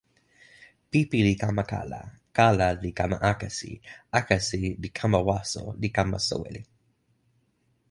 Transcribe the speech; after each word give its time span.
pipi 0.89 1.19
li 1.27 1.33
kama 1.41 1.63
kala. 1.71 2.01
kala 2.37 2.67
li 2.83 2.91
kama 2.99 3.17
akesi. 3.31 3.71
akesi 4.19 4.63
li 4.81 4.89
kama 4.97 5.19
waso 5.27 5.63
li 5.81 5.89
kama 5.97 6.17
soweli. 6.27 6.61